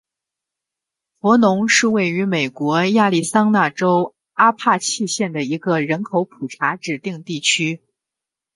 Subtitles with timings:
[1.19, 7.83] 弗农是位于美国亚利桑那州阿帕契县的一个人口普查指定地区。